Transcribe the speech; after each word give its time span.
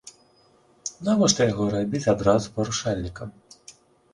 Навошта 1.09 1.41
яго 1.51 1.67
рабіць 1.75 2.03
адразу 2.15 2.47
парушальнікам? 2.57 3.29